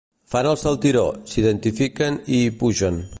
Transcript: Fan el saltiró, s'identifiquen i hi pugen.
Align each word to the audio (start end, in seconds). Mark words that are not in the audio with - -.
Fan 0.35 0.47
el 0.51 0.57
saltiró, 0.61 1.03
s'identifiquen 1.33 2.19
i 2.39 2.43
hi 2.47 2.51
pugen. 2.63 3.03